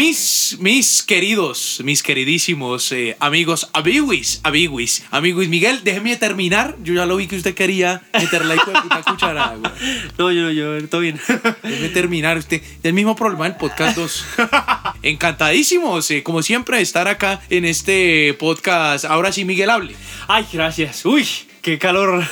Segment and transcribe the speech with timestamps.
[0.00, 5.50] Mis, mis queridos, mis queridísimos eh, amigos, amiguis, amiguis, amiguis.
[5.50, 6.74] Miguel, déjeme terminar.
[6.82, 9.70] Yo ya lo vi que usted quería meter la hijo de puta cucharada, güey.
[10.18, 11.20] No, yo, yo, todo bien.
[11.62, 12.62] Déjeme terminar usted.
[12.82, 14.24] El mismo problema del podcast 2.
[15.02, 19.04] Encantadísimos, eh, como siempre, de estar acá en este podcast.
[19.04, 19.94] Ahora sí, Miguel, hable.
[20.28, 21.04] Ay, gracias.
[21.04, 21.28] Uy,
[21.60, 22.24] qué calor.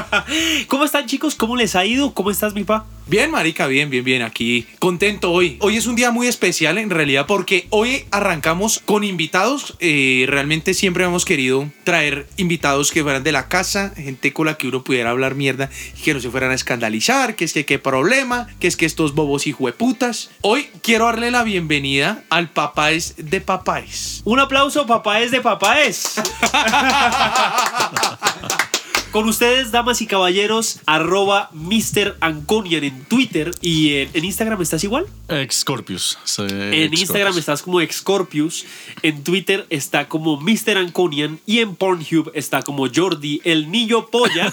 [0.66, 1.34] ¿Cómo están, chicos?
[1.34, 2.14] ¿Cómo les ha ido?
[2.14, 2.86] ¿Cómo estás, mi pa?
[3.06, 4.22] Bien, marica, bien, bien, bien.
[4.22, 5.56] Aquí contento hoy.
[5.60, 9.76] Hoy es un día muy especial en realidad porque hoy arrancamos con invitados.
[9.80, 14.54] Eh, realmente siempre hemos querido traer invitados que fueran de la casa, gente con la
[14.54, 17.66] que uno pudiera hablar mierda y que no se fueran a escandalizar, que es que
[17.66, 20.30] qué problema, que es que estos bobos hijueputas.
[20.40, 24.22] Hoy quiero darle la bienvenida al papáes de papáes.
[24.24, 26.14] Un aplauso, papáes de papáes.
[29.12, 32.16] Con ustedes, damas y caballeros, arroba Mr.
[32.20, 35.04] Anconian en Twitter y en, en Instagram estás igual.
[35.28, 36.16] Excorpius.
[36.38, 37.00] En Excorpius.
[37.00, 38.64] Instagram estás como Excorpius,
[39.02, 40.78] en Twitter está como Mr.
[40.78, 44.50] Anconian y en Pornhub está como Jordi, el niño polla.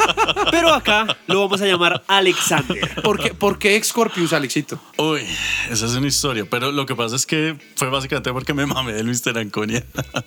[0.50, 3.02] Pero acá lo vamos a llamar Alexander.
[3.02, 4.78] ¿Por qué, por qué Excorpius, Alexito?
[4.98, 5.22] Uy,
[5.70, 6.46] esa es una historia.
[6.50, 9.38] Pero lo que pasa es que fue básicamente porque me mamé del Mr.
[9.38, 9.82] Anconia.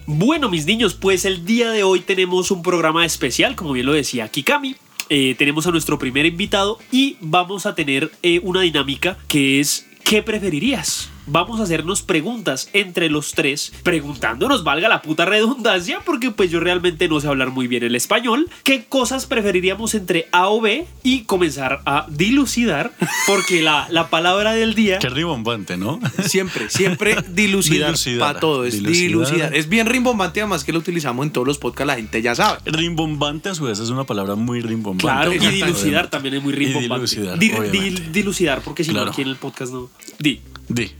[0.07, 3.93] Bueno, mis niños, pues el día de hoy tenemos un programa especial, como bien lo
[3.93, 4.75] decía Kikami.
[5.09, 9.85] Eh, tenemos a nuestro primer invitado y vamos a tener eh, una dinámica que es
[10.03, 11.11] ¿qué preferirías?
[11.27, 16.59] Vamos a hacernos preguntas entre los tres, preguntándonos, valga la puta redundancia, porque pues yo
[16.59, 20.85] realmente no sé hablar muy bien el español, qué cosas preferiríamos entre A o B
[21.03, 22.93] y comenzar a dilucidar,
[23.27, 24.99] porque la, la palabra del día...
[24.99, 25.99] Qué ribombante, ¿no?
[26.23, 28.19] Siempre, siempre dilucidar, Dilucidar.
[28.19, 28.65] para todo.
[28.65, 29.07] Es Dilucidar.
[29.07, 29.55] dilucidar.
[29.55, 32.59] Es bien rimbombante, además que lo utilizamos en todos los podcasts, la gente ya sabe.
[32.65, 35.01] Rimbombante a su vez es una palabra muy rimbombante.
[35.01, 36.95] Claro, y dilucidar también es muy Y rimbombante.
[37.15, 39.89] dilucidar, Di- dilucidar, porque si no, aquí en el podcast no.
[40.19, 40.39] Di.
[40.67, 40.91] Di.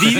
[0.00, 0.16] Di-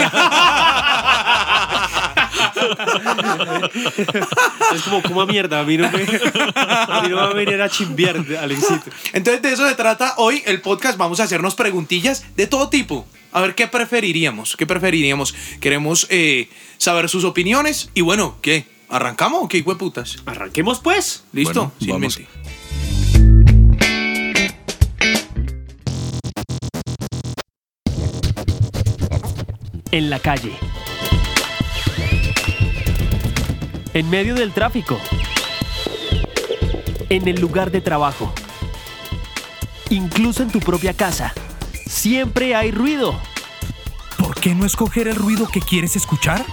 [4.75, 7.61] es como, como mierda, a mí no me, a mí no me va a venir
[7.61, 8.91] a chimbear, Alexito.
[9.13, 10.97] Entonces de eso se trata hoy el podcast.
[10.99, 13.07] Vamos a hacernos preguntillas de todo tipo.
[13.33, 15.35] A ver qué preferiríamos, qué preferiríamos.
[15.61, 16.49] Queremos eh,
[16.79, 18.67] saber sus opiniones y bueno, ¿qué?
[18.89, 20.17] ¿Arrancamos o qué hijo de putas?
[20.27, 21.23] Arranquemos pues.
[21.33, 21.61] ¿Listo?
[21.61, 22.19] Bueno, Sin vamos.
[22.19, 22.33] mente.
[29.93, 30.57] En la calle.
[33.93, 35.01] En medio del tráfico.
[37.09, 38.33] En el lugar de trabajo.
[39.89, 41.35] Incluso en tu propia casa.
[41.87, 43.21] Siempre hay ruido.
[44.17, 46.45] ¿Por qué no escoger el ruido que quieres escuchar?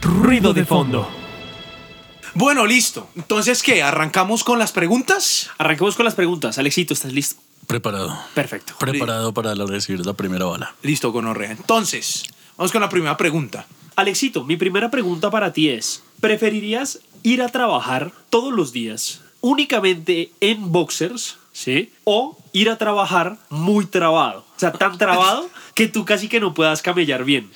[0.00, 1.06] Ruido de fondo.
[2.32, 3.10] Bueno, listo.
[3.14, 3.82] Entonces, ¿qué?
[3.82, 5.50] ¿Arrancamos con las preguntas?
[5.58, 6.56] Arranquemos con las preguntas.
[6.56, 7.45] Alexito, ¿estás listo?
[7.66, 8.18] Preparado.
[8.34, 8.74] Perfecto.
[8.78, 10.74] Preparado para recibir la primera bala.
[10.82, 11.52] Listo, gonorrea.
[11.52, 12.24] Entonces,
[12.56, 13.66] vamos con la primera pregunta.
[13.96, 20.32] Alexito, mi primera pregunta para ti es, ¿preferirías ir a trabajar todos los días únicamente
[20.40, 21.92] en boxers, ¿sí?
[22.04, 24.40] O ir a trabajar muy trabado.
[24.40, 27.50] O sea, tan trabado que tú casi que no puedas camellar bien.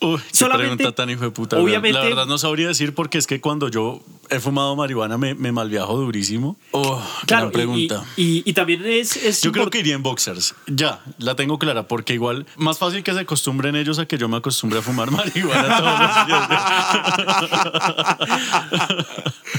[0.00, 1.58] Uy, qué Solamente- pregunta tan hijo de puta.
[1.58, 4.00] obviamente- La verdad no sabría decir porque es que cuando yo
[4.30, 6.56] he fumado marihuana me, me malviajo durísimo.
[6.70, 8.04] Oh, Claro, gran y- pregunta.
[8.16, 9.16] Y, y- y también es...
[9.16, 10.54] es Yo creo que iría en boxers.
[10.68, 14.28] Ya, la tengo clara, porque igual más fácil que se acostumbren ellos a que yo
[14.28, 16.48] me acostumbre a fumar marihuana todos los días.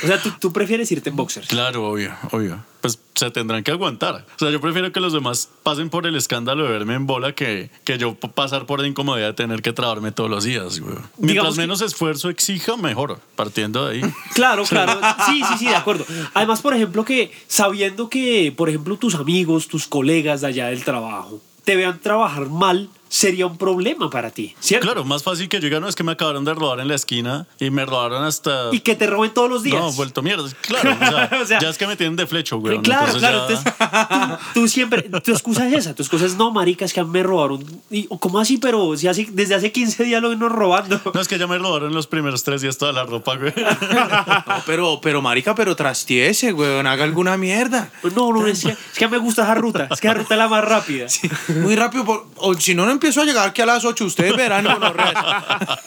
[0.02, 1.48] O sea, tú, tú prefieres irte en boxers.
[1.48, 2.64] claro, obvio, obvio.
[2.82, 4.26] Pues se tendrán que aguantar.
[4.36, 7.34] O sea, yo prefiero que los demás pasen por el escándalo de verme en bola
[7.34, 10.96] que, que yo pasar por la incomodidad de tener que trabarme todos los días, güey.
[11.18, 13.20] Mientras que- menos esfuerzo exija, mejor.
[13.36, 14.14] Partiendo de ahí.
[14.34, 15.00] Claro, claro.
[15.26, 16.06] Sí, sí, sí, de acuerdo.
[16.34, 20.84] Además, por ejemplo, que sabiendo que, por ejemplo, tus amigos, tus colegas de allá del
[20.84, 24.86] trabajo te vean trabajar mal, sería un problema para ti, ¿cierto?
[24.86, 26.96] Claro, más fácil que yo diga, no, es que me acabaron de robar en la
[26.96, 28.70] esquina y me robaron hasta...
[28.72, 29.80] Y que te roben todos los días.
[29.82, 30.48] No, vuelto mierda.
[30.62, 32.80] Claro, o sea, O sea, ya es que me tienen de flecho, güey.
[32.82, 33.48] claro, claro.
[33.50, 33.74] Entonces,
[34.54, 35.96] tú, tú siempre, tu excusa es esa.
[35.96, 37.66] Tu excusa es, no, marica, es que me robaron.
[37.90, 38.58] Y, ¿Cómo así?
[38.58, 41.00] Pero si hace, desde hace 15 días lo vino robando.
[41.14, 43.54] No, es que ya me robaron los primeros tres días toda la ropa, güey.
[43.90, 46.86] No, pero, pero, marica, pero trastiese, weón.
[46.88, 47.92] Haga alguna mierda.
[48.16, 49.88] No, no, es que, es que me gusta esa ruta.
[49.92, 51.08] Es que esa ruta es la más rápida.
[51.62, 52.06] Muy rápido.
[52.06, 54.06] por- o si no, no empiezo a llegar aquí a las 8.
[54.06, 54.66] Ustedes verán.
[54.66, 55.80] gonorrea.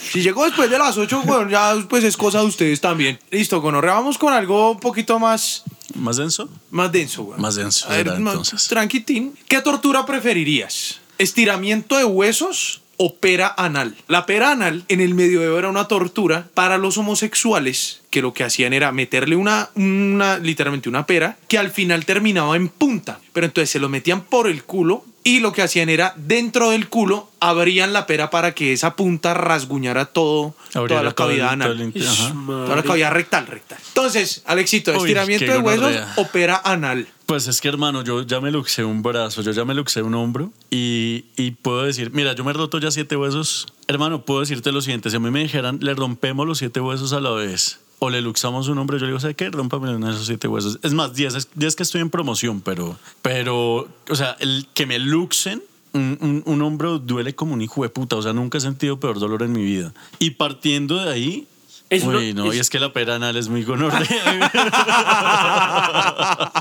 [0.10, 3.18] si llego después de las 8, bueno, ya pues es cosa de ustedes también.
[3.30, 3.94] Listo, gonorrea.
[3.94, 5.64] Vamos con algo un poquito más,
[5.94, 6.48] ¿Más denso?
[6.70, 7.40] más denso, weón.
[7.40, 8.66] Más denso A ver, más entonces.
[8.68, 9.34] tranquitín.
[9.48, 11.00] ¿Qué tortura preferirías?
[11.18, 13.96] ¿Estiramiento de huesos o pera anal?
[14.08, 18.44] La pera anal en el medioevo era una tortura para los homosexuales que lo que
[18.44, 23.20] hacían era meterle una, una, literalmente una pera que al final terminaba en punta.
[23.32, 26.88] Pero entonces se lo metían por el culo y lo que hacían era dentro del
[26.88, 31.80] culo abrían la pera para que esa punta rasguñara todo, toda la cavidad anal.
[31.80, 31.92] el-.
[31.92, 33.78] Toda la cavidad rectal, rectal.
[33.88, 36.12] Entonces, Alexito, Uy, estiramiento de huesos, gonorrea.
[36.16, 37.06] opera anal.
[37.26, 40.14] Pues es que hermano, yo ya me luxé un brazo, yo ya me luxé un
[40.14, 43.66] hombro y, y puedo decir, mira, yo me he roto ya siete huesos.
[43.86, 47.12] Hermano, puedo decirte lo siguiente, si a mí me dijeran, le rompemos los siete huesos
[47.12, 49.48] a la vez o le luxamos un hombro, yo le digo, ¿sabes qué?
[49.50, 50.78] Rómpame de esos siete huesos.
[50.82, 54.86] Es más, 10 es, 10 que estoy en promoción, pero, pero, o sea, el que
[54.86, 55.62] me luxen
[55.92, 58.98] un, un- un hombro duele como un hijo de puta, o sea, nunca he sentido
[58.98, 59.92] peor dolor en mi vida.
[60.18, 61.46] Y partiendo de ahí...
[61.90, 64.50] Es Uy, no, es- y es que la pera anal es muy gonorrea.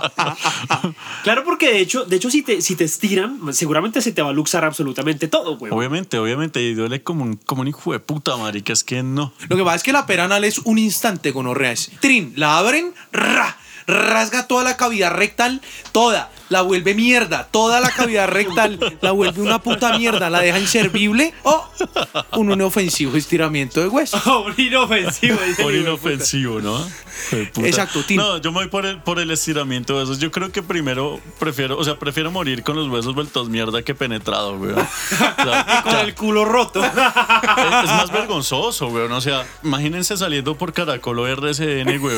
[1.24, 4.30] Claro, porque de hecho, de hecho si, te, si te estiran, seguramente se te va
[4.30, 5.72] a luxar absolutamente todo, güey.
[5.72, 9.34] Obviamente, obviamente, y duele como un, como un hijo de puta, marica, es que no.
[9.50, 11.72] Lo que pasa es que la pera anal es un instante gonorrea.
[11.72, 13.58] Es trin, la abren, ra,
[13.90, 19.42] rasga toda la cavidad rectal, toda, la vuelve mierda, toda la cavidad rectal, la vuelve
[19.42, 21.66] una puta mierda, la deja inservible o
[22.34, 24.44] un inofensivo estiramiento de hueso.
[24.46, 25.38] un inofensivo.
[25.58, 26.86] de inofensivo, ¿no?
[27.64, 28.18] Exacto, Tim.
[28.18, 30.20] No, yo me voy por el, por el estiramiento de esos.
[30.20, 33.94] Yo creo que primero prefiero, o sea, prefiero morir con los huesos vueltos mierda que
[33.94, 34.72] penetrado, güey.
[34.72, 34.88] O
[35.18, 35.36] sea.
[35.84, 36.84] Con ya, el culo roto.
[36.84, 39.06] es, es más vergonzoso, güey.
[39.06, 42.16] O sea, imagínense saliendo por Caracol o RCN, güey.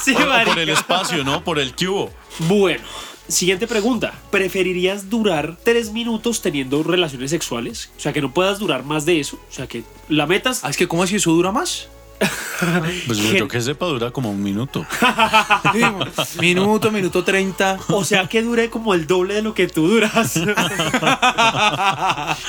[0.04, 1.44] sí, O, o por el espacio, ¿no?
[1.44, 2.10] Por el cubo.
[2.40, 2.84] Bueno,
[3.28, 4.14] siguiente pregunta.
[4.30, 7.90] ¿Preferirías durar tres minutos teniendo relaciones sexuales?
[7.96, 9.36] O sea, que no puedas durar más de eso.
[9.48, 10.64] O sea, que la metas.
[10.64, 11.88] Ah, es que ¿cómo así eso dura más?
[13.06, 14.84] Pues yo que sepa, dura como un minuto.
[16.40, 17.78] minuto, minuto 30.
[17.88, 20.34] O sea, que dure como el doble de lo que tú duras.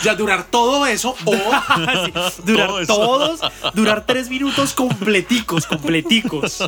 [0.04, 2.12] ya durar todo eso o Sí,
[2.44, 2.94] durar Todo eso.
[2.94, 3.40] todos,
[3.74, 6.62] durar tres minutos completicos, completicos.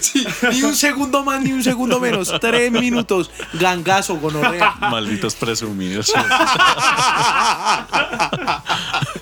[0.00, 2.32] sí, ni un segundo más ni un segundo menos.
[2.40, 3.30] Tres minutos.
[3.54, 4.76] Gangazo, gonorrea.
[4.80, 6.12] Malditos presumidos.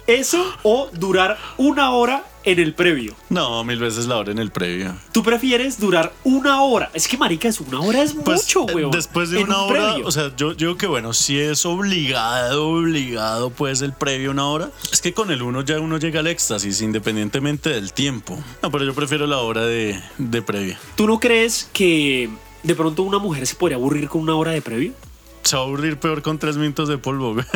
[0.06, 1.38] Eso o durar
[1.78, 3.14] una hora en el previo.
[3.28, 4.96] No, mil veces la hora en el previo.
[5.12, 6.90] Tú prefieres durar una hora.
[6.92, 8.90] Es que, marica, es una hora es Pues, mucho, eh, weón.
[8.90, 10.06] Después de En una un hora, previo.
[10.08, 14.70] o sea, yo, digo que bueno, si es obligado, obligado, pues el previo una hora.
[14.92, 18.36] Es que con el uno ya uno llega al éxtasis, independientemente del tiempo.
[18.60, 20.80] No, pero yo prefiero la hora de, de previa.
[20.96, 22.28] ¿Tú no crees que
[22.64, 24.94] de pronto una mujer se podría aburrir con una hora de previo?
[25.44, 27.34] Se va a aburrir peor con tres minutos de polvo.
[27.34, 27.46] güey.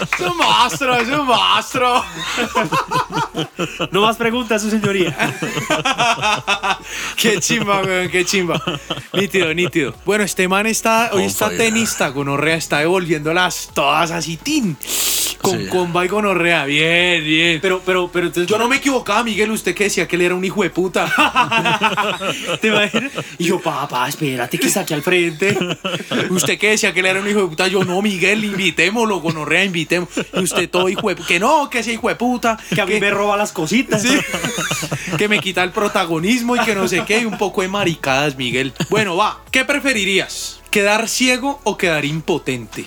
[0.00, 0.96] ¡Es un monstruo!
[0.96, 2.04] ¡Es un monstruo!
[3.90, 5.16] No más preguntas, su señoría.
[7.16, 8.62] qué chimba, weón, qué chimba.
[9.12, 9.94] Nítido, nítido.
[10.04, 14.76] Bueno, este man está, hoy está tenista, gonorrea, está devolviéndolas todas así, tin.
[15.40, 15.66] Con Sí.
[15.66, 16.64] comba y gonorrea.
[16.66, 17.58] Bien, bien.
[17.60, 20.36] Pero, pero, pero entonces Yo no me equivocaba, Miguel, usted que decía que él era
[20.36, 21.12] un hijo de puta.
[22.60, 23.10] ¿Te imaginas?
[23.38, 25.56] Y yo, papá, espérate que saque al frente.
[26.30, 29.64] Usted que decía que él era un hijo de puta, yo no, Miguel, invitémoslo, gonorrea,
[29.82, 30.08] invitemos.
[30.34, 32.58] Y usted todo hijo de que no, que ese hijo de puta.
[32.74, 34.02] Que a mí me roba las cositas.
[34.02, 34.18] Sí.
[35.18, 38.36] que me quita el protagonismo y que no sé qué, y un poco de maricadas,
[38.36, 38.72] Miguel.
[38.90, 40.60] Bueno, va, ¿qué preferirías?
[40.70, 42.86] ¿Quedar ciego o quedar impotente?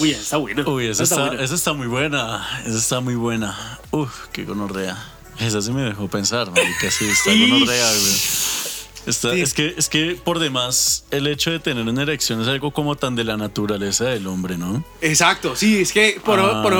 [0.00, 0.66] Uy, esa está buena.
[0.66, 1.42] Uy, esa está, buena.
[1.42, 2.62] esa está muy buena.
[2.64, 3.78] Esa está muy buena.
[3.90, 4.96] Uf, qué gonorrea.
[5.38, 6.90] Esa sí me dejó pensar, marica.
[6.90, 8.61] Sí, está gonorrea, güey.
[9.06, 9.40] Está- Sí.
[9.40, 12.94] es, que, es que por demás el hecho de tener una erección es algo como
[12.96, 14.84] tan de la naturaleza del hombre, ¿no?
[15.00, 16.62] Exacto, sí, es que por, Ah.
[16.62, 16.72] por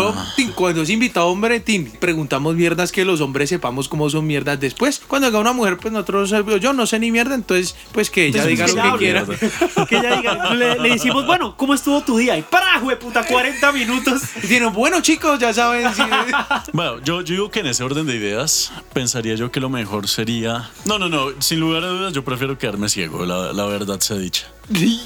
[0.55, 5.01] cuando es invitado hombre, Tin, preguntamos mierdas que los hombres sepamos cómo son mierdas después.
[5.09, 8.27] Cuando haga una mujer, pues nosotros, eh, yo no sé ni mierda, entonces, pues que
[8.27, 9.87] ella Entonces, diga que lo que quiera.
[9.89, 12.37] Que ella diga, le, le decimos, bueno, ¿cómo estuvo tu día?
[12.39, 14.23] Y para, puta, 40 minutos.
[14.43, 15.93] Y tienen, bueno, chicos, ya saben.
[15.95, 16.03] sí.
[16.73, 20.09] Bueno, yo, yo digo que en ese orden de ideas pensaría yo que lo mejor
[20.09, 20.71] sería...
[20.85, 24.19] No, no, no, sin lugar a dudas yo prefiero quedarme ciego, la, la verdad se
[24.19, 24.47] dicha.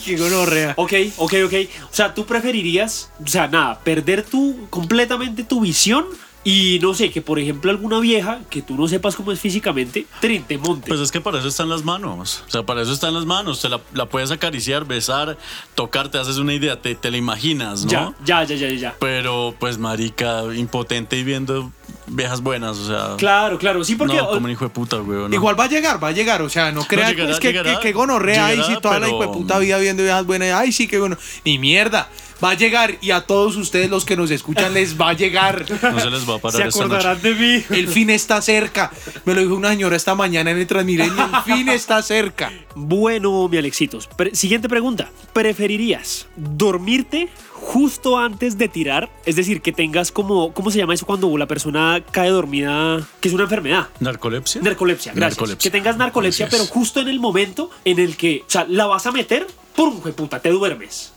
[0.04, 0.75] Qué gonorrea.
[0.76, 1.54] Ok, ok, ok.
[1.90, 6.06] O sea, tú preferirías, o sea, nada, perder tu, completamente tu visión
[6.46, 10.06] y no sé, que por ejemplo alguna vieja que tú no sepas cómo es físicamente,
[10.20, 10.86] trin, te monte.
[10.86, 12.44] Pues es que para eso están las manos.
[12.46, 13.60] O sea, para eso están las manos.
[13.60, 15.36] Te la, la puedes acariciar, besar,
[15.75, 18.14] tocar, te haces una idea, te, te la imaginas, ¿no?
[18.25, 18.96] ya, ya, ya, ya, ya.
[19.00, 21.72] Pero pues marica, impotente y viendo
[22.06, 23.16] viejas buenas, o sea...
[23.16, 24.16] Claro, claro, sí, porque...
[24.16, 25.28] no, como un hijo de puta, güey.
[25.28, 25.34] ¿no?
[25.34, 27.75] Igual va a llegar, va a llegar, o sea, no crean llegará, pues, que, llegará,
[27.76, 30.72] que, que gonorrea, llegará, sí, toda la hijo de puta vida viendo viejas buenas, ay,
[30.72, 32.08] sí, que bueno, ni mierda.
[32.44, 35.64] Va a llegar y a todos ustedes los que nos escuchan les va a llegar.
[35.82, 36.96] No se les va a parar se esta noche.
[36.96, 37.64] acordarán de mí.
[37.70, 38.92] El fin está cerca.
[39.25, 41.14] Me lo dijo una señora esta mañana en el Transmilenio.
[41.34, 42.52] El fin está cerca.
[42.75, 44.06] Bueno, mi Alexitos.
[44.18, 45.08] pre- siguiente pregunta.
[45.32, 51.06] ¿Preferirías dormirte justo antes de tirar, es decir, que tengas como, ¿cómo se llama eso
[51.06, 53.06] cuando la persona cae dormida?
[53.20, 53.88] Que es una enfermedad.
[54.00, 54.60] ¿Narcolepsia?
[54.62, 55.38] Narcolepsia, gracias.
[55.38, 55.70] Narcolepsia.
[55.70, 59.06] Que tengas narcolepsia, pero justo en el momento en el que, o sea, la vas
[59.06, 60.00] a meter, ¡pum!
[60.00, 61.12] puta, te duermes.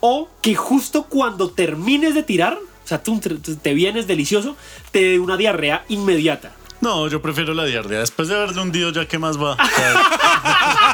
[0.00, 4.56] O que justo cuando termines de tirar, o sea, tú te, te vienes delicioso,
[4.90, 6.52] te dé una diarrea inmediata.
[6.82, 8.00] No, yo prefiero la diarrea.
[8.00, 9.56] Después de haberle hundido, ya qué más va.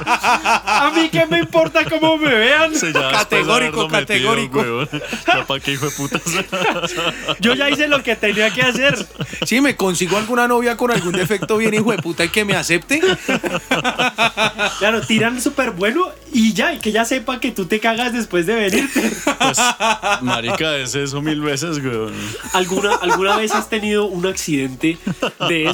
[0.01, 2.75] A mí qué me importa cómo me vean.
[2.75, 4.89] Sí, ya Categórico, metido, categórico.
[5.27, 6.23] Ya pa' qué hijo de putas.
[7.41, 9.07] Yo ya hice lo que tenía que hacer.
[9.47, 12.55] Si me consigo alguna novia con algún defecto bien hijo de puta y que me
[12.55, 13.01] acepte.
[14.79, 18.47] Claro, tiran súper bueno y ya, y que ya sepa que tú te cagas después
[18.47, 19.11] de venirte.
[19.39, 19.59] Pues,
[20.21, 22.13] marica, es eso mil veces, güey.
[22.53, 24.99] ¿Alguna, ¿Alguna vez has tenido un accidente
[25.49, 25.69] de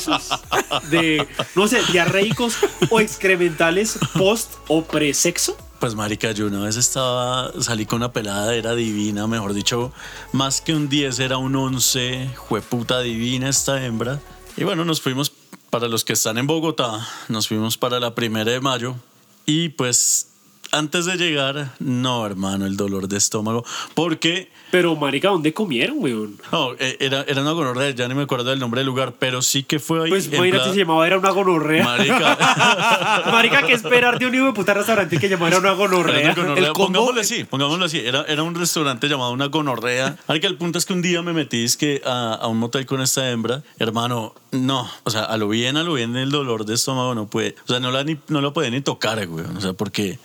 [0.90, 2.56] De, no sé, diarreicos
[2.90, 5.56] o excrementales post o pre-sexo?
[5.80, 9.92] Pues marica, yo una vez estaba, salí con una pelada, era divina, mejor dicho,
[10.32, 14.20] más que un 10 era un 11, jueputa divina esta hembra.
[14.56, 15.32] Y bueno, nos fuimos,
[15.70, 18.94] para los que están en Bogotá, nos fuimos para la primera de mayo
[19.46, 20.28] y pues
[20.72, 26.36] antes de llegar, no hermano, el dolor de estómago, porque Pero, marica, ¿dónde comieron, weón?
[26.50, 29.40] no, eh, era, era una gonorrea, ya ni me acuerdo del nombre del lugar, pero
[29.42, 30.10] sí que fue ahí.
[30.10, 31.84] Pues imagínate plan- si llamaba era una gonorrea.
[31.84, 32.38] Marica.
[33.30, 36.22] Marica, que esperar de un hijo de puta restaurante que llamara una Era gonorrea.
[36.24, 36.66] una gonorrea.
[36.68, 37.98] El Pongámoslo así, pongámoslo así.
[38.00, 40.16] Era, era un restaurante llamado Una Gonorrea.
[40.28, 42.86] Marica, el punto es que un día me metí es que a, a un motel
[42.86, 43.62] con esta hembra.
[43.78, 44.90] Hermano, no.
[45.04, 47.54] O sea, a lo bien, a lo bien, el dolor de estómago no puede.
[47.64, 49.44] O sea, no la, ni, no la podía ni tocar, güey.
[49.56, 50.18] O sea, porque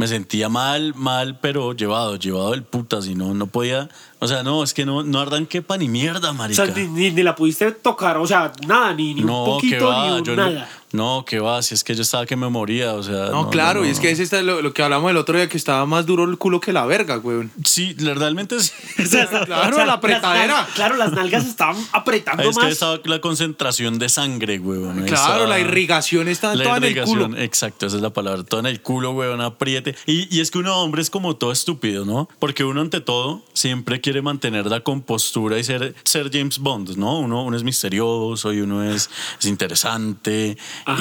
[0.00, 3.90] me sentía mal, mal, pero llevado, llevado del putas y no, no podía.
[4.20, 6.66] O sea, no, es que no, no arranqué pa' ni mierda, O marica.
[6.66, 9.78] sea, ni, ni- ni la pudiste tocar, o sea, nada, ni, ni no, un poquito,
[9.78, 10.68] que va, ni un yo no- nada.
[10.92, 13.26] no, que va, si es que yo estaba que me moría, o sea.
[13.30, 15.48] No, claro, no, y es que ese es lo, lo que hablamos el otro día,
[15.48, 17.50] que estaba más duro el culo que la verga, weón.
[17.64, 18.72] Sí, realmente sí.
[19.02, 20.46] O sea, está- Claro, o sea, la las apretadera.
[20.54, 22.72] nal- claro, las nalgas estaban apretando Es que más.
[22.72, 24.96] estaba la concentración de sangre, huevón.
[25.06, 27.38] Claro, Estaba- la irrigación está La toda en el irrigación, culo.
[27.40, 28.42] exacto, esa es la palabra.
[28.44, 29.94] Todo en el culo, huevón, apriete.
[30.06, 32.28] Y, y es que uno, hombre, es como todo estúpido, ¿no?
[32.38, 37.18] Porque uno, ante todo, siempre quiere mantener la compostura y ser, ser James Bond, ¿no?
[37.20, 40.56] Uno, uno es misterioso y uno es, es interesante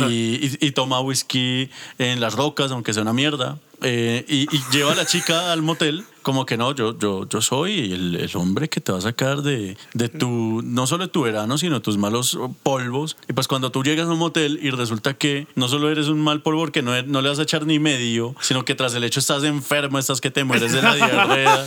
[0.08, 0.13] y,
[0.46, 3.58] y- y toma whisky en las rocas, aunque sea una mierda.
[3.81, 7.41] Eh, y, y lleva a la chica al motel como que no, yo, yo, yo
[7.41, 11.09] soy el, el hombre que te va a sacar de, de tu, no solo de
[11.12, 13.17] tu verano, sino tus malos polvos.
[13.27, 16.19] Y pues cuando tú llegas a un motel y resulta que no solo eres un
[16.19, 19.03] mal polvo porque no, no le vas a echar ni medio, sino que tras el
[19.03, 21.65] hecho estás enfermo, estás que te mueres de la diarrea.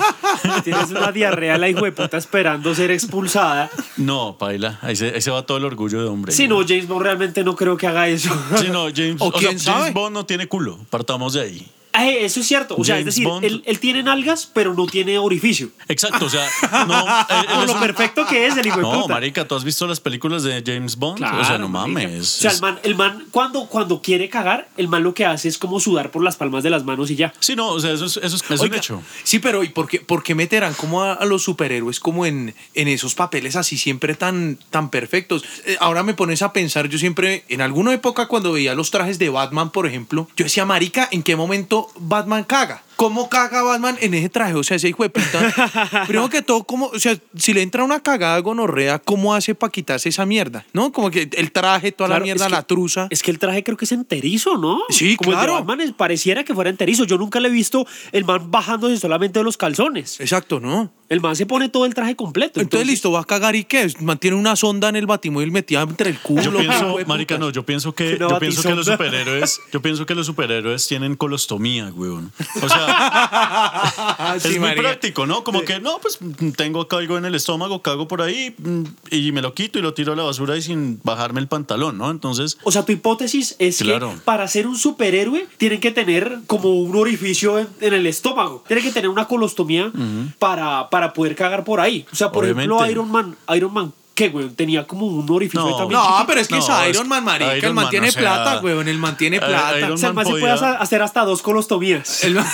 [0.63, 3.71] Tienes una diarrea, la hijo de puta esperando ser expulsada.
[3.97, 6.33] No, paila, ahí se, ahí se va todo el orgullo de hombre.
[6.33, 8.31] Si no, James Bond realmente no creo que haga eso.
[8.59, 9.95] Sí, no, James, O o sea, quién James.
[9.95, 11.71] Bond no tiene culo, partamos de ahí.
[11.93, 12.75] Ay, eso es cierto.
[12.77, 13.45] O sea, James es decir, Bond.
[13.45, 15.69] él, él tiene nalgas, pero no tiene orificio.
[15.89, 16.47] Exacto, o sea,
[16.89, 16.99] no.
[17.01, 19.15] él- él Como es lo un- perfecto que es el hijo de No, puta.
[19.15, 21.23] marica, ¿tú has visto las películas de James Bond?
[21.23, 22.01] o sea, no marica.
[22.01, 22.37] mames.
[22.39, 25.49] O sea, el man, el man cuando, cuando quiere cagar, el man lo que hace
[25.49, 27.33] es como sudar por las palmas de las manos y ya.
[27.41, 29.03] Sí, no, o sea, eso es, eso es, es un Oiga, hecho.
[29.25, 32.55] Sí, pero ¿y por qué, por qué meterán como a, a los superhéroes como en,
[32.75, 35.45] en esos papeles así siempre tan, tan perfectos?
[35.67, 39.19] Eh, ahora me pones a pensar, yo siempre, en alguna época cuando veía los trajes
[39.19, 42.81] de Batman, por ejemplo, yo decía, marica, ¿en qué momento Batman caga?
[43.03, 44.55] ¿Cómo caga Batman en ese traje?
[44.55, 46.05] O sea, ese hijo de puta.
[46.07, 49.73] Primero que todo, ¿cómo, o sea, si le entra una cagada gonorrea, ¿cómo hace para
[49.73, 50.65] quitarse esa mierda?
[50.73, 50.93] ¿No?
[50.93, 53.09] Como que el traje, toda Claro, la mierda, es que- la truza.
[53.11, 54.83] Es que el traje creo que es enterizo, ¿no?
[54.89, 55.43] Sí, Como claro.
[55.43, 57.03] El de Batman es- pareciera que fuera enterizo.
[57.05, 60.21] Yo nunca le he visto el man bajándose solamente de los calzones.
[60.21, 60.93] Exacto, ¿no?
[61.09, 62.59] El man se pone todo el traje completo.
[62.61, 63.93] Entonces, listo, va a cagar y qué?
[64.01, 66.41] Mantiene una sonda en el batimóvil metida entre el culo.
[66.43, 70.15] Yo pienso, marica, no, yo pienso que, yo pienso que los superhéroes, yo pienso que
[70.15, 72.33] los superhéroes tienen colostomía, weón.
[72.63, 72.92] O sea,
[74.37, 75.45] es Sí, muy práctico, ¿no?
[75.45, 76.19] Como que, no, pues
[76.57, 79.95] tengo algo en el estómago, cago por ahí mm, y me lo quito y lo
[79.95, 82.11] tiro a la basura y sin bajarme el pantalón, ¿no?
[82.11, 84.11] Entonces, O sea, tu hipótesis es Claro.
[84.11, 88.65] que para ser un superhéroe tienen que tener como un orificio en, en el estómago.
[88.67, 89.91] Tienen que tener una colostomía
[90.39, 92.07] para, para poder cagar por ahí.
[92.13, 92.85] O sea, por ejemplo.
[92.89, 94.49] Iron Man, Iron Man, ¿qué, güey?
[94.51, 95.77] Tenía como un orificio No.
[95.77, 96.01] también.
[96.01, 96.27] No, chiquito.
[96.27, 97.57] pero es que No, es Iron Man, marica.
[97.57, 98.89] Iron el man Man, tiene o sea, plata, weón.
[98.89, 99.79] El man tiene plata.
[99.79, 102.25] Iron O sea, el man se podía- puede hacer hasta dos colostomías.
[102.25, 102.47] El man-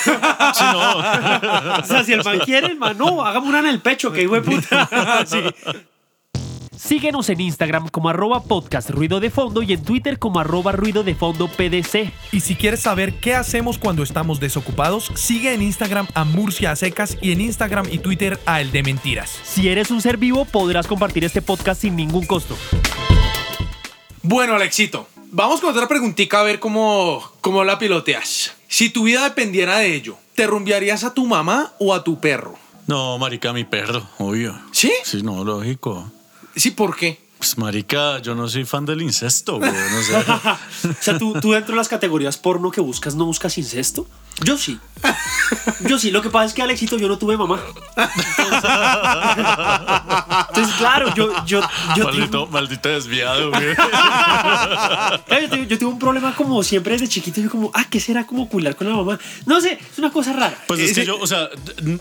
[0.54, 0.98] sí, no.
[1.78, 4.26] O sea, si el man quiere, el man, no, hagamos una en el pecho, que
[4.26, 5.24] de puta.
[5.26, 5.38] Sí.
[6.78, 11.02] Síguenos en Instagram como arroba podcast ruido de fondo y en Twitter como arroba ruido
[11.02, 12.12] de fondo PDC.
[12.30, 16.76] Y si quieres saber qué hacemos cuando estamos desocupados, sigue en Instagram a Murcia a
[16.76, 19.28] Secas y en Instagram y Twitter a El de Mentiras.
[19.42, 22.56] Si eres un ser vivo, podrás compartir este podcast sin ningún costo.
[24.23, 28.54] Bueno, Alexito, vamos con otra preguntita a ver cómo, cómo la piloteas.
[28.68, 32.54] Si tu vida dependiera de ello, ¿te rumbearías a tu mamá o a tu perro?
[32.87, 34.56] No, marica, mi perro, obvio.
[34.70, 34.92] ¿Sí?
[35.02, 36.12] Sí, no, lógico.
[36.58, 37.18] Sí, ¿por qué?
[37.38, 39.70] Pues, marica, yo no soy fan del incesto, güey.
[39.70, 40.14] No sé.
[40.88, 44.06] O sea, ¿tú, tú dentro de las categorías porno que buscas, ¿no buscas incesto?
[44.45, 44.78] Yo sí.
[45.87, 46.11] Yo sí.
[46.11, 47.61] Lo que pasa es que, Alexito, yo no tuve mamá.
[47.97, 48.71] Entonces,
[50.49, 51.61] entonces, claro, yo, yo,
[51.97, 53.75] yo, maldito, maldito desviado, güey.
[55.68, 57.40] Yo, tuve un problema como siempre desde chiquito.
[57.40, 59.18] Yo como, ah, ¿qué será como cuidar con la mamá?
[59.47, 60.57] No sé, es una cosa rara.
[60.66, 61.49] Pues es que yo, o sea,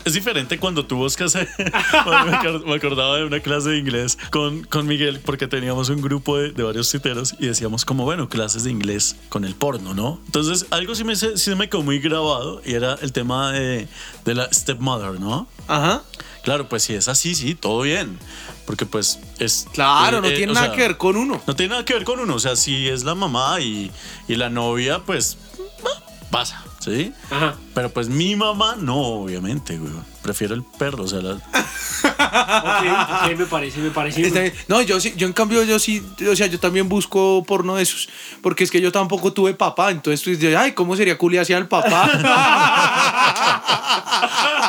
[0.04, 1.34] es diferente cuando tú buscas.
[1.58, 6.00] me acor- me acordaba de una clase de inglés con, con Miguel, porque teníamos un
[6.02, 9.94] grupo de, de varios citeros y decíamos, como bueno, clases de inglés con el porno,
[9.94, 10.20] ¿no?
[10.26, 12.27] Entonces, algo sí me, sí me quedó muy grabado
[12.64, 13.88] y era el tema de,
[14.24, 15.48] de la stepmother, ¿no?
[15.66, 16.02] Ajá.
[16.42, 18.18] Claro, pues si es así, sí, todo bien.
[18.66, 19.66] Porque pues es...
[19.72, 21.42] Claro, no eh, eh, tiene nada sea, que ver con uno.
[21.46, 22.34] No tiene nada que ver con uno.
[22.34, 23.90] O sea, si es la mamá y,
[24.28, 25.38] y la novia, pues
[25.84, 27.12] ah, pasa, ¿sí?
[27.30, 27.54] Ajá.
[27.74, 29.92] Pero pues mi mamá no, obviamente, güey.
[30.22, 32.84] Prefiero el perro, o sea, la- Ok,
[33.32, 34.20] ok, me parece, me parece.
[34.26, 34.52] Está bien.
[34.68, 37.82] No, yo sí, yo en cambio, yo sí, o sea, yo también busco porno de
[37.82, 38.08] esos.
[38.42, 39.90] Porque es que yo tampoco tuve papá.
[39.90, 42.10] Entonces tú dices, ay, ¿cómo sería culia hacia el papá?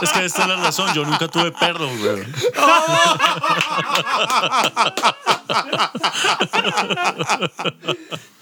[0.01, 2.23] Es que esta es la razón, yo nunca tuve perro, güey.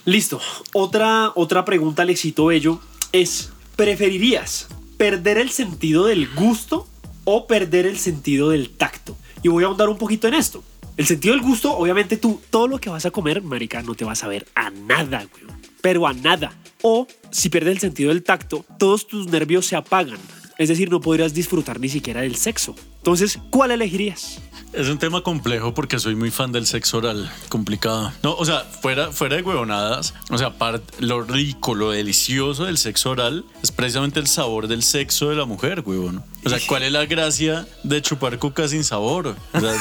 [0.06, 0.40] Listo.
[0.74, 2.80] Otra, otra pregunta, Alexito Bello,
[3.12, 4.68] es: ¿preferirías
[4.98, 6.88] perder el sentido del gusto
[7.24, 9.16] o perder el sentido del tacto?
[9.44, 10.64] Y voy a ahondar un poquito en esto.
[10.98, 14.04] El sentido del gusto, obviamente tú, todo lo que vas a comer, marica, no te
[14.04, 15.56] vas a ver a nada, güey.
[15.80, 16.58] Pero a nada.
[16.82, 20.18] O si pierdes el sentido del tacto, todos tus nervios se apagan.
[20.58, 22.76] Es decir, no podrías disfrutar ni siquiera del sexo.
[23.08, 24.42] Entonces, ¿cuál elegirías?
[24.74, 28.12] Es un tema complejo porque soy muy fan del sexo oral, complicado.
[28.22, 32.78] No, o sea, fuera, fuera de huevonadas, o sea, part- lo rico, lo delicioso del
[32.78, 36.22] sexo oral es precisamente el sabor del sexo de la mujer, huevón.
[36.46, 39.36] O sea, ¿cuál es la gracia de chupar coca sin sabor?
[39.54, 39.74] O sea,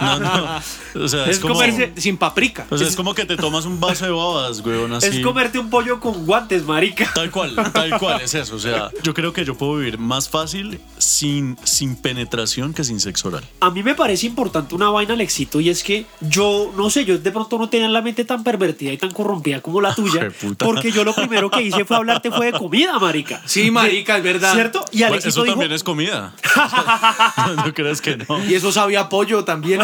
[0.00, 1.04] no, no, no.
[1.04, 1.54] O sea, es, Es como...
[1.54, 2.66] comerse- Sin paprika.
[2.70, 5.06] O sea, es como que te tomas un vaso de babas, huevón, así.
[5.08, 7.10] Es comerte un pollo con guantes, marica.
[7.14, 8.56] Tal cual, tal cual es eso.
[8.56, 11.94] O sea, yo creo que yo puedo vivir más fácil sin, sin
[12.36, 13.44] penetración que sin sexo oral.
[13.60, 17.18] A mí me parece importante una vaina, Alexito, y es que yo, no sé, yo
[17.18, 20.92] de pronto no tenía la mente tan pervertida y tan corrompida como la tuya, porque
[20.92, 23.42] yo lo primero que hice fue hablarte fue de comida, marica.
[23.46, 24.52] Sí, marica, es verdad.
[24.54, 24.84] ¿Cierto?
[24.92, 26.34] Y Bueno, Alexito eso dijo, también es comida.
[27.46, 28.44] no, no creas que no.
[28.44, 29.80] Y eso sabía pollo también.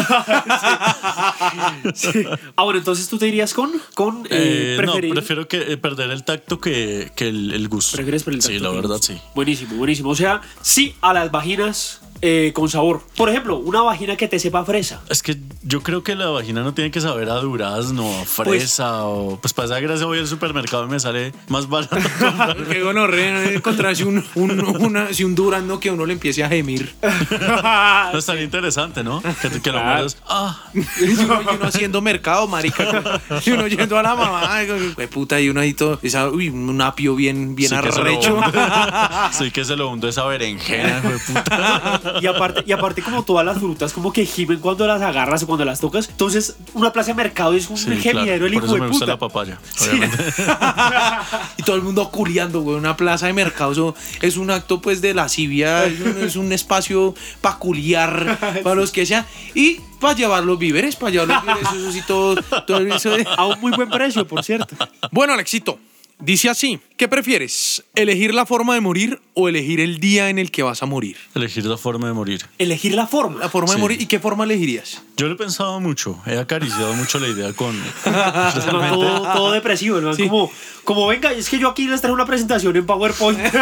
[1.93, 2.23] Sí.
[2.55, 5.77] Ah, bueno, entonces tú te irías con, con eh, Eh, no, preferir- prefiero que, eh,
[5.77, 7.95] perder el tacto que, que el, el gusto.
[7.95, 9.17] Prefieres por el Sí, tacto la que el verdad, sí.
[9.35, 10.09] Buenísimo, buenísimo.
[10.09, 13.03] O sea, sí a las vaginas eh, con sabor.
[13.17, 15.01] Por ejemplo, una vagina que te sepa a fresa.
[15.09, 19.05] Es que yo creo que la vagina no tiene que saber a durazno, a fresa
[19.05, 19.37] o...
[19.41, 21.97] Pues para esa gracia voy al supermercado y me sale más barato.
[22.71, 26.95] Qué gonorrea encontrarse un, un, una, si un durazno que uno le empiece a gemir.
[27.01, 29.21] No estaría interesante, ¿no?
[29.21, 29.85] Que, que lo Claro.
[29.85, 30.17] mueras.
[30.27, 33.21] Ah, Y uno, y uno haciendo mercado, marica.
[33.45, 34.59] Y uno yendo a la mamá.
[34.59, 35.99] De puta, y uno ahí todo.
[36.01, 38.39] Esa, uy, un apio bien, bien sí que se lo arrecho.
[39.33, 42.12] Sí que se lo hundo esa berenjena, puta.
[42.21, 45.47] Y aparte, y aparte como todas las frutas como que gimen cuando las agarras o
[45.47, 46.09] cuando las tocas.
[46.09, 48.45] Entonces, una plaza de mercado es un Sí, gemidero claro.
[48.47, 49.13] el Por hijo eso de me gusta puta.
[49.13, 50.17] la papaya, obviamente.
[51.57, 52.77] Y todo el mundo culiando, güey.
[52.77, 53.71] Una plaza de mercado.
[53.71, 55.85] Eso es un acto, pues, de lascivia.
[55.85, 59.25] Es un, es un espacio peculiar para los que sean.
[59.53, 61.69] Y para llevar los víveres, para llevar los víveres.
[61.73, 63.11] Eso sí, todo, todo eso.
[63.11, 64.75] de- A un muy buen precio, por cierto.
[65.11, 65.79] Bueno, Alexito,
[66.23, 67.83] dice así: ¿Qué prefieres?
[67.95, 71.17] ¿Elegir la forma de morir o elegir el día en el que vas a morir?
[71.35, 72.45] Elegir la forma de morir.
[72.59, 73.39] Elegir la forma.
[73.39, 73.81] La forma de Sí.
[73.81, 74.01] morir.
[74.01, 75.01] ¿Y qué forma elegirías?
[75.17, 77.75] Yo lo he pensado mucho, he acariciado mucho la idea con...
[78.05, 80.23] El man todo, todo depresivo, Sí.
[80.27, 80.51] como,
[80.83, 83.39] como venga, es que yo aquí les traigo una presentación en PowerPoint.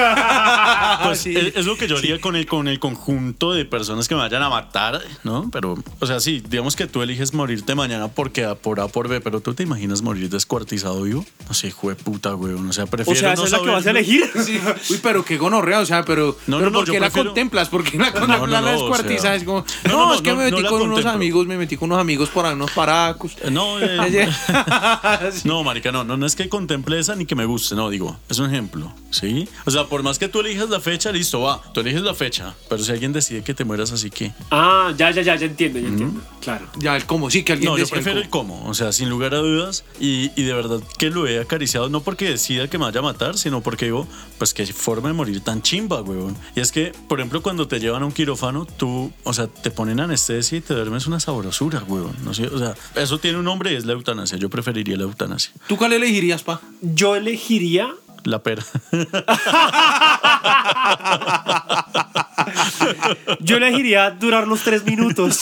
[1.04, 1.36] Pues sí.
[1.36, 4.22] es, es lo que yo haría con, el, con el conjunto de personas que me
[4.22, 5.50] vayan a matar, ¿no?
[5.52, 9.08] Pero, o sea, sí, digamos que tú eliges morirte mañana porque A por A por
[9.08, 11.26] B, pero tú te imaginas morir descuartizado vivo.
[11.48, 12.51] No sé, hijo de puta, güey.
[12.54, 14.30] O sea, o prefiero sea, no esa es la que vas a elegir.
[14.46, 14.60] Sí.
[14.90, 17.30] Uy, pero qué gonorrea, o sea, pero, No, pero no, no, ¿por qué la prefiero-
[17.30, 17.70] contemplas?
[17.70, 19.22] ¿Por qué la contemplas no, la no, o descuartizas?
[19.22, 20.90] sea- Es como, No, no, no, es que no, me metí no la con unos
[20.96, 21.12] contemplo.
[21.12, 23.34] amigos, me metí con unos amigos para unos paracos.
[23.44, 24.30] Eh, No, eh,
[25.44, 28.18] no, marica, no, no, no es que contemple esa ni que me guste, no, digo,
[28.30, 29.48] es un ejemplo, ¿sí?
[29.66, 32.56] O sea, por más que tú elijas la fecha, listo, va, tú eliges la fecha,
[32.70, 34.32] pero si alguien decide que te mueras así que...
[34.52, 36.22] Ah, ya, ya, ya, ya entiendo, ya entiendo.
[36.42, 36.68] Claro.
[36.78, 38.58] Ya, el cómo, sí, que alguien No, yo decía el prefiero el cómo.
[38.60, 41.90] cómo, o sea, sin lugar a dudas, y, y de verdad que lo he acariciado,
[41.90, 45.14] no porque decida que me vaya a matar, sino porque digo, pues que forma de
[45.14, 46.36] morir tan chimba, weón.
[46.56, 49.72] Y es que, por ejemplo, cuando te llevan a un quirófano, tú, o sea, te
[49.72, 52.16] ponen anestesia y te duermes una sabrosura, weón.
[52.24, 55.04] No sé, o sea, eso tiene un nombre y es la eutanasia, yo preferiría la
[55.04, 55.52] eutanasia.
[55.68, 56.62] ¿Tú cuál elegirías, pa?
[56.82, 57.90] Yo elegiría
[58.24, 58.64] La pera.
[63.40, 65.42] Yo elegiría durar los tres minutos.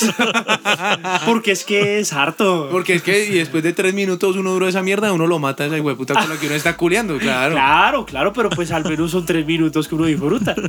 [1.25, 2.67] Porque es que es harto.
[2.71, 5.63] Porque es que y después de tres minutos uno duró esa mierda, uno lo mata
[5.63, 7.53] a esa hueputa con la que uno está culeando, claro.
[7.55, 10.55] Claro, claro, pero pues al menos son tres minutos que uno disfruta.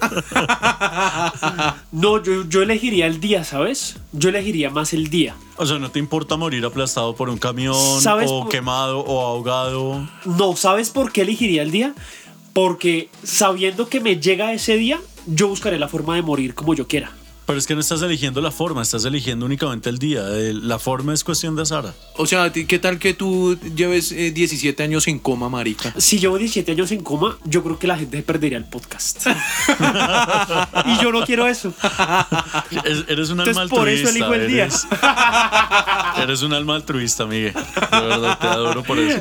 [1.92, 3.96] No, yo, yo elegiría el día, ¿sabes?
[4.12, 5.34] Yo elegiría más el día.
[5.56, 9.20] O sea, ¿no te importa morir aplastado por un camión ¿Sabes o por- quemado o
[9.26, 10.08] ahogado?
[10.24, 11.94] No, ¿sabes por qué elegiría el día?
[12.52, 14.98] Porque sabiendo que me llega ese día,
[15.30, 17.12] yo buscaré la forma de morir como yo quiera.
[17.50, 20.20] Pero es que no estás eligiendo la forma, estás eligiendo únicamente el día.
[20.28, 21.92] El- La forma es cuestión de azar.
[22.16, 25.92] O sea, ¿a ti ¿qué tal que tú lleves eh, 17 años en coma, marica?
[25.98, 29.26] Si llevo 17 años en coma, yo creo que la gente perdería el podcast.
[30.86, 31.72] y yo no quiero eso.
[32.84, 34.10] Es- eres un alma Entonces, por eso altruista.
[34.10, 34.64] elijo el día.
[34.64, 34.86] Eres,
[36.22, 37.52] eres un alma altruista, Miguel.
[37.54, 39.20] De verdad, te adoro por eso.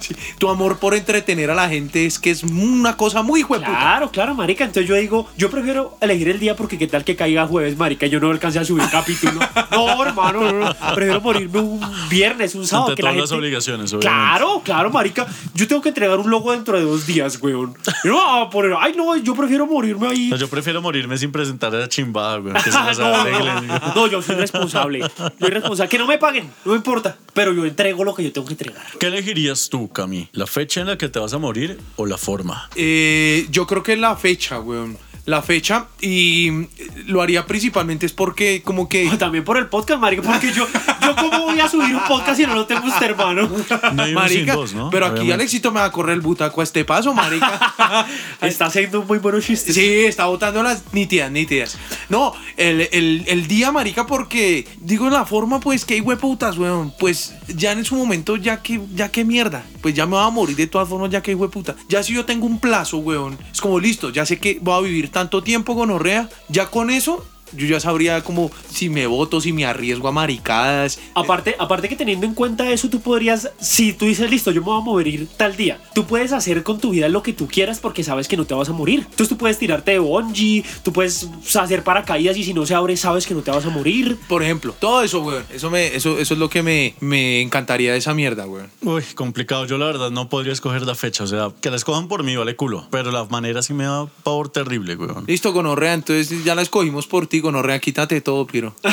[0.00, 3.66] Sí, Tu amor por entretener a la gente es que es una cosa muy hueputa.
[3.68, 4.64] Claro, claro, marica.
[4.64, 8.06] Entonces yo digo, yo prefiero elegir el día porque qué tal que caiga jueves, marica,
[8.06, 9.40] yo no alcance a subir capítulo.
[9.70, 10.94] No, hermano, no, no.
[10.94, 12.90] Prefiero morirme un viernes, un sábado.
[12.90, 14.06] Ante que la todas las obligaciones, obviamente.
[14.08, 15.26] Claro, claro, marica.
[15.54, 17.74] Yo tengo que entregar un logo dentro de dos días, weón.
[18.04, 20.28] No a poner, ay, no, yo prefiero morirme ahí.
[20.28, 22.54] No, yo prefiero morirme sin presentar esa chimbada, güey.
[22.62, 23.62] Que se Ah,
[23.94, 25.00] no, no, yo soy responsable.
[25.00, 25.88] Yo soy responsable.
[25.88, 27.16] Que no me paguen, no me importa.
[27.32, 28.82] Pero yo entrego lo que yo tengo que entregar.
[28.98, 30.28] ¿Qué elegirías tú, Cami?
[30.32, 32.68] ¿La fecha en la que te vas a morir o la forma?
[32.74, 34.98] Eh, yo creo que la fecha, weón.
[35.26, 36.68] La fecha y
[37.06, 39.10] lo haría principalmente es porque como que...
[39.18, 40.22] También por el podcast, marica.
[40.22, 40.66] Porque yo,
[41.02, 43.50] yo cómo voy a subir un podcast si no lo tengo usted, hermano.
[43.92, 44.88] No hay Marica, dos, ¿no?
[44.90, 45.34] pero aquí Obviamente.
[45.34, 48.06] Alexito me va a correr el butaco a este paso, marica.
[48.40, 49.74] Está haciendo un muy buenos chistes.
[49.74, 51.76] Sí, está botando las nítidas, nítidas.
[52.08, 56.92] No, el, el, el día, marica, porque digo la forma, pues que hay hueputas, weón.
[56.98, 59.64] Pues ya en su momento, ya que, ya que mierda.
[59.82, 61.74] Pues ya me voy a morir de todas formas, ya que hay hueputa.
[61.88, 64.80] Ya si yo tengo un plazo, weón, es como listo, ya sé que voy a
[64.86, 66.28] vivir tanto tiempo con Orrea.
[66.48, 70.98] Ya con eso, yo ya sabría como si me voto, si me arriesgo a maricadas.
[71.14, 74.66] Aparte, aparte que teniendo en cuenta eso, tú podrías, si tú dices, listo, yo me
[74.66, 77.80] voy a morir tal día, tú puedes hacer con tu vida lo que tú quieras
[77.80, 79.00] porque sabes que no te vas a morir.
[79.00, 82.96] Entonces tú puedes tirarte de bungee, tú puedes hacer paracaídas y si no se abre,
[82.96, 84.16] sabes que no te vas a morir.
[84.28, 85.44] Por ejemplo, todo eso, weón.
[85.52, 88.70] Eso, me, eso, eso es lo que me, me encantaría de esa mierda, weón.
[88.82, 89.66] Uy, complicado.
[89.66, 91.24] Yo la verdad no podría escoger la fecha.
[91.24, 92.86] O sea, que la escojan por mí, vale culo.
[92.90, 95.10] Pero la manera sí me da pavor terrible, güey.
[95.26, 98.74] Listo, gonorrea, entonces ya la escogimos por ti, gonorrea, quítate todo, Piro.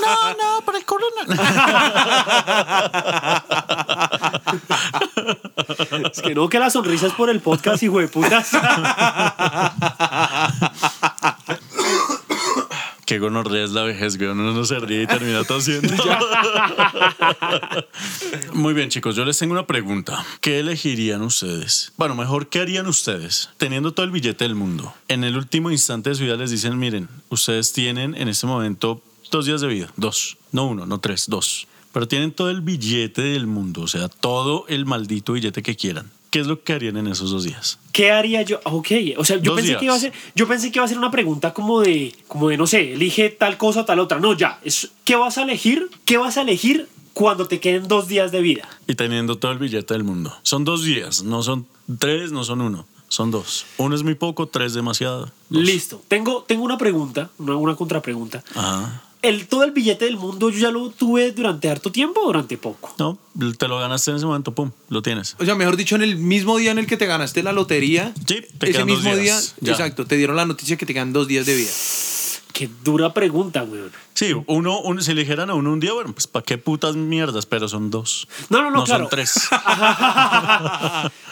[0.00, 1.22] No, no, por el corona.
[6.10, 8.50] Es que no, que la sonrisa es por el podcast, hijo de putas.
[13.10, 14.30] Qué gonorrea es la vejez, güey.
[14.30, 15.92] Uno no se ríe y termina tosiendo.
[18.54, 19.16] Muy bien, chicos.
[19.16, 20.24] Yo les tengo una pregunta.
[20.40, 21.92] ¿Qué elegirían ustedes?
[21.96, 23.50] Bueno, mejor, ¿qué harían ustedes?
[23.56, 24.94] Teniendo todo el billete del mundo.
[25.08, 29.02] En el último instante de su vida les dicen, miren, ustedes tienen en este momento
[29.32, 29.92] dos días de vida.
[29.96, 30.36] Dos.
[30.52, 31.66] No uno, no tres, dos.
[31.92, 33.80] Pero tienen todo el billete del mundo.
[33.80, 36.12] O sea, todo el maldito billete que quieran.
[36.30, 37.78] ¿Qué es lo que harían en esos dos días?
[37.92, 38.60] ¿Qué haría yo?
[38.64, 39.78] Ah, Ok, o sea, yo Dos pensé días.
[39.80, 42.48] que iba a ser, yo pensé que iba a ser una pregunta como de, como
[42.48, 44.20] de, no sé, elige tal cosa o tal otra.
[44.20, 45.90] No, ya, es, ¿qué vas a elegir?
[46.04, 48.68] ¿Qué vas a elegir cuando te queden dos días de vida?
[48.86, 50.32] Y teniendo todo el billete del mundo.
[50.42, 51.66] Son dos días, no son
[51.98, 52.86] tres, no son uno.
[53.08, 53.66] Son dos.
[53.76, 55.32] Uno es muy poco, tres demasiado.
[55.48, 55.62] Dos.
[55.64, 56.00] Listo.
[56.06, 58.44] Tengo, tengo una pregunta, una, una contrapregunta.
[58.54, 59.02] Ajá.
[59.22, 62.56] El, todo el billete del mundo yo ya lo tuve durante harto tiempo o durante
[62.56, 62.94] poco.
[62.98, 63.18] No,
[63.58, 65.36] te lo ganaste en ese momento, pum, lo tienes.
[65.38, 68.14] O sea, mejor dicho, en el mismo día en el que te ganaste la lotería,
[68.26, 69.72] Sí, te ese mismo día, ya.
[69.72, 71.70] exacto, te dieron la noticia que te quedan dos días de vida.
[72.54, 73.92] Qué dura pregunta, weón.
[74.14, 77.46] Sí, uno, uno si eligieran a uno un día, bueno, pues para qué putas mierdas,
[77.46, 78.26] pero son dos.
[78.48, 79.04] No, no, no, no claro.
[79.04, 79.34] son tres.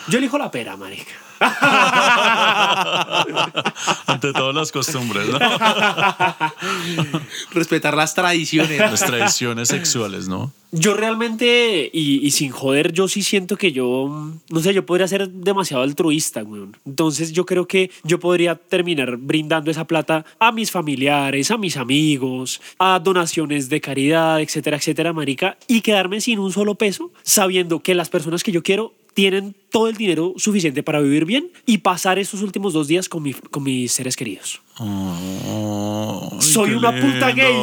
[0.08, 1.12] Yo elijo la pera, marica.
[4.06, 5.38] Ante todas las costumbres, ¿no?
[7.52, 8.78] Respetar las tradiciones.
[8.78, 10.52] Las tradiciones sexuales, ¿no?
[10.70, 14.84] Yo realmente, y, y sin joder, yo sí siento que yo, mm, no sé, yo
[14.84, 16.76] podría ser demasiado altruista, weón.
[16.84, 21.78] Entonces yo creo que yo podría terminar brindando esa plata a mis familiares, a mis
[21.78, 27.80] amigos, a donaciones de caridad, etcétera, etcétera, marica, y quedarme sin un solo peso, sabiendo
[27.80, 31.78] que las personas que yo quiero tienen todo el dinero suficiente para vivir bien y
[31.78, 34.60] pasar estos últimos dos días con, mi- con mis seres queridos.
[34.78, 37.34] Oh, ay, Soy una puta lindo.
[37.34, 37.54] gay.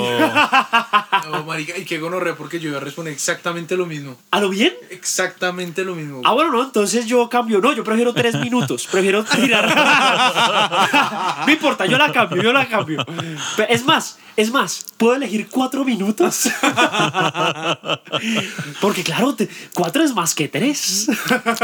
[1.32, 4.18] No, marica, y qué gonorrea, porque yo iba a responder exactamente lo mismo.
[4.32, 4.74] ¿A lo bien?
[4.90, 6.20] Exactamente lo mismo.
[6.26, 7.62] Ah, bueno, no, entonces yo cambio.
[7.62, 8.86] No, yo prefiero tres minutos.
[8.92, 9.66] Prefiero tirar.
[11.48, 13.06] no importa, yo la cambio, yo la cambio.
[13.70, 16.50] Es más, Es más, ¿puedo elegir cuatro minutos?
[18.82, 21.08] Porque claro, te- cuatro es más que tres.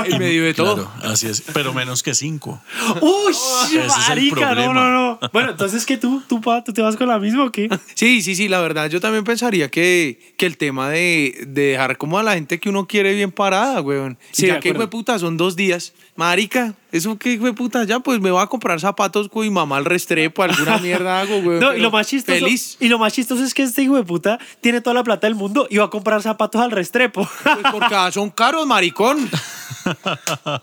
[0.06, 0.90] En medio de todo.
[1.00, 1.42] Claro, así es.
[1.54, 2.62] Pero menos que cinco.
[3.02, 4.36] ¡Uy, Ese es el marica!
[4.36, 4.74] No, problema.
[4.74, 5.30] no, no.
[5.34, 6.22] Bueno, entonces, ¿qué tú?
[6.28, 7.70] ¿Tú, pa, ¿Tú te vas con la misma o qué?
[7.94, 11.98] Sí, sí, sí, la verdad, yo también pensaría que, que el tema de, de dejar
[11.98, 14.18] como a la gente que uno quiere bien parada, weón.
[14.32, 15.94] Sí, ya que puta, son dos días.
[16.15, 19.78] Marica, eso que fue puta, ya pues me voy a comprar zapatos con mi mamá
[19.78, 21.60] al restrepo, alguna mierda hago, weón.
[21.60, 22.38] No, y lo más chistoso.
[22.38, 22.78] Feliz.
[22.80, 25.36] Y lo más chistoso es que este hijo de puta tiene toda la plata del
[25.36, 27.28] mundo y va a comprar zapatos al restrepo.
[27.43, 29.30] Pues porque son caros, maricón.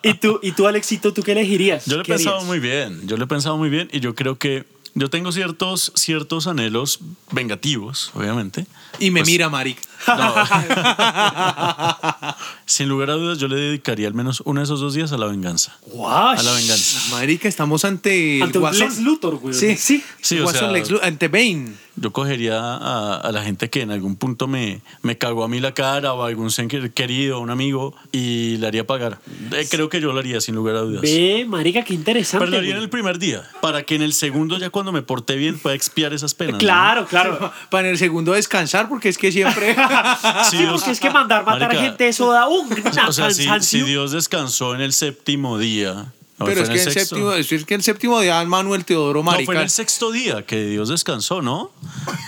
[0.02, 1.87] y tú, y tú, Alexito, ¿tú qué elegirías?
[1.87, 2.46] Yo lo he ¿Qué pensado harías?
[2.48, 5.92] muy bien, yo lo he pensado muy bien y yo creo que yo tengo ciertos,
[5.94, 8.66] ciertos anhelos vengativos, obviamente.
[8.98, 9.82] Y me Pues, mira, marica.
[10.06, 10.34] No.
[12.66, 15.18] Sin lugar a dudas, yo le dedicaría al menos uno de esos dos días a
[15.18, 15.76] la venganza.
[15.87, 16.40] Guash.
[16.40, 17.14] A la venganza.
[17.14, 18.88] Marica, estamos ante el Ante un Guasón.
[18.88, 19.54] Lex Luthor, güey.
[19.54, 20.02] Sí, Sí.
[20.20, 21.72] Sí, o Guasón sea- Lex Luthor, ante Bane.
[22.00, 25.58] Yo cogería a, a la gente que en algún punto me, me cagó a mí
[25.58, 29.18] la cara o a algún ser querido, un amigo, y le haría pagar.
[29.52, 31.02] Eh, creo que yo lo haría sin lugar a dudas.
[31.02, 32.44] Ve, marica, qué interesante.
[32.44, 32.84] Pero lo haría en güey.
[32.84, 36.12] el primer día, para que en el segundo, ya cuando me porté bien, pueda expiar
[36.12, 36.52] esas penas.
[36.54, 36.58] ¿no?
[36.61, 37.52] Claro, claro.
[37.68, 39.74] Para en el segundo descansar, porque es que siempre.
[40.51, 42.68] Sí, porque es que mandar matar Marica, a gente, eso da un
[43.09, 46.12] O sea, si, si Dios descansó en el séptimo día.
[46.38, 47.16] ¿no Pero fue es en que, el sexto?
[47.16, 49.53] séptimo, es que el séptimo día Manuel Teodoro No, fue Marica.
[49.55, 51.72] en el sexto día que Dios descansó, ¿no?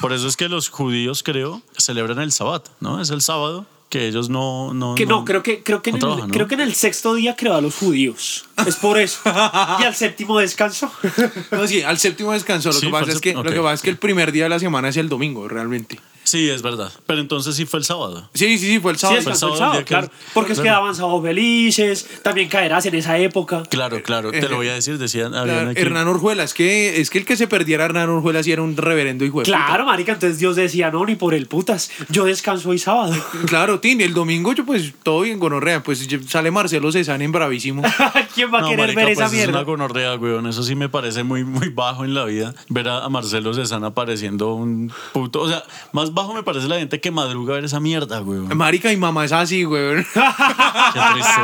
[0.01, 3.01] Por eso es que los judíos, creo, celebran el sábado, ¿no?
[3.01, 4.73] Es el sábado que ellos no...
[4.75, 6.33] no Que no, creo que, creo, que en no el, trabajan, ¿no?
[6.33, 8.45] creo que en el sexto día creó a los judíos.
[8.67, 9.19] Es por eso.
[9.25, 10.91] y al séptimo descanso.
[11.53, 12.69] No, sí, al séptimo descansó.
[12.71, 14.31] Lo, Sí, que pasa el es que, sép- lo que pasa es que el primer
[14.33, 15.99] día de la semana es el domingo, realmente.
[16.31, 16.93] Sí, es verdad.
[17.07, 18.29] Pero entonces sí fue el sábado.
[18.35, 19.17] Sí, sí, sí, fue el Sí, sábado.
[19.17, 20.11] descansó el sábado, sábado, el día que- claro.
[20.33, 23.65] Porque es que daban sábados felices, también caerás en esa época.
[23.69, 24.31] Claro, claro.
[24.31, 25.35] Te lo voy a decir, decían...
[25.35, 28.45] habían Claro, aquí- Hernán Orjuela, es que, es que el que se perdiera Hernán Orjuela
[28.45, 29.57] sí era un reverendo hijo de puta.
[29.67, 33.13] Claro, marica, entonces Dios decía, no, ni por el putas, yo descanso hoy sábado.
[33.47, 37.83] Claro, Tini, el domingo yo pues todo bien gonorrea, pues sale Marcelo Cezanne en bravísimo.
[38.37, 39.63] ¿Quién va a No, querer marica, ver esa pues es una mierda?
[39.65, 40.47] gonorrea, weón.
[40.47, 42.55] Eso sí me parece muy, muy bajo en la vida.
[42.69, 45.41] Ver a, a Marcelo Cezanne apareciendo un puto...
[45.41, 48.57] O sea, más bajo me parece la gente que madruga a ver esa mierda, weón.
[48.57, 50.05] Marica, mi mamá es así, güey.
[50.05, 51.41] Qué triste.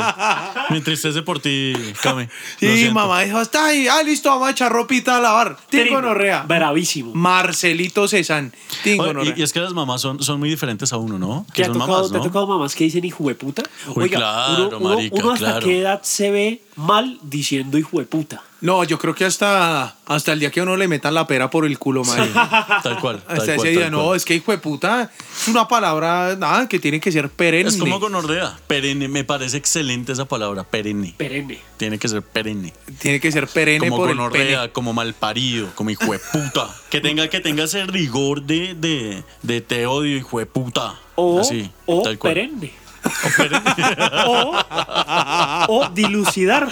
[0.71, 2.25] Me entristece por ti, Cami.
[2.61, 5.57] Lo Sí, mamá dijo, está ahí, ah, listo, vamos a echar ropita a lavar.
[5.69, 6.43] Tin Trino, gonorrea.
[6.47, 7.13] Bravísimo.
[7.15, 8.07] Marcelito
[8.97, 9.35] gonorrea.
[9.37, 11.45] y, y es que las mamás son, son muy diferentes a uno, ¿no?
[11.49, 12.25] ¿Te Que ha, son tocado, mamás, ¿Te ha ¿no?
[12.27, 13.63] tocado mamás que dicen hijo de puta?
[13.95, 15.67] Uy, claro, uno, uno- marica, uno hasta claro.
[15.67, 18.43] qué edad se ve mal diciendo hijo de puta.
[18.61, 21.67] No, yo creo que hasta, hasta el día que uno le metan la pera por
[21.67, 22.31] el culo, madre.
[22.83, 23.23] Tal cual.
[23.23, 24.17] Tal Hasta cual, ese día, tal no, cual.
[24.17, 25.11] es que hijo de puta
[25.43, 27.69] es una palabra nada que tiene que ser perenne.
[27.69, 28.57] Es como gonorrea.
[28.67, 29.09] Perenne.
[29.09, 30.65] Me parece excelente esa palabra.
[30.65, 31.15] Perenne.
[31.19, 31.59] Perenne.
[31.77, 32.73] Tiene que ser perenne.
[32.99, 34.73] Tiene que ser perenne Como por el gonorrea, pene.
[34.73, 36.69] como malparido, como hijo de puta.
[36.91, 40.95] Que tenga, que tenga ese rigor de, de, de te odio, hijo de puta.
[41.15, 42.33] O, Así, o tal cual.
[42.35, 42.73] perenne.
[45.69, 46.69] O dilucidar.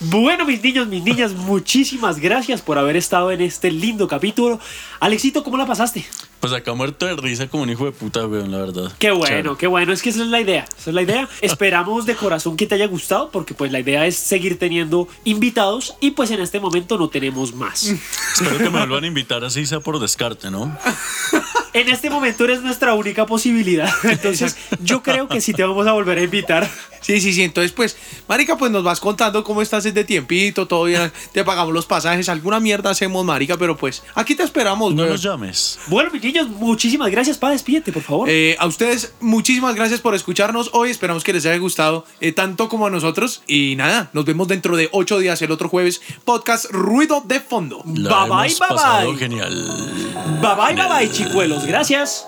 [0.00, 4.60] Bueno, mis niños, mis niñas, muchísimas gracias por haber estado en este lindo capítulo.
[5.00, 6.04] Alexito, ¿cómo la pasaste?
[6.40, 8.92] Pues acá muerto de risa como un hijo de puta, weón, la verdad.
[8.98, 9.92] Qué bueno, qué bueno.
[9.92, 10.66] Es que esa es la idea.
[10.78, 11.28] Esa es la idea.
[11.40, 15.94] Esperamos de corazón que te haya gustado, porque pues la idea es seguir teniendo invitados
[16.00, 17.84] y pues en este momento no tenemos más.
[17.84, 20.76] Espero que me vuelvan a invitar así sea por descarte, ¿no?
[21.74, 23.90] En este momento eres nuestra única posibilidad.
[24.04, 26.68] Entonces, yo creo que sí te vamos a volver a invitar.
[27.04, 27.42] Sí, sí, sí.
[27.42, 27.96] Entonces, pues,
[28.28, 31.12] Marica, pues nos vas contando cómo estás desde tiempito, todo bien.
[31.32, 35.12] Te pagamos los pasajes, alguna mierda hacemos, Marica, pero pues aquí te esperamos, No weón.
[35.12, 35.78] nos llames.
[35.88, 37.36] Bueno, mis niños, muchísimas gracias.
[37.38, 38.28] Pa, despídete, por favor.
[38.30, 40.90] Eh, a ustedes, muchísimas gracias por escucharnos hoy.
[40.90, 43.42] Esperamos que les haya gustado eh, tanto como a nosotros.
[43.46, 46.00] Y nada, nos vemos dentro de ocho días, el otro jueves.
[46.24, 47.82] Podcast Ruido de Fondo.
[47.94, 49.18] La Bye, bye, hemos bye, pasado bye.
[49.18, 49.54] genial.
[50.40, 51.66] bye bye, bye bye, chicuelos.
[51.66, 52.26] Gracias.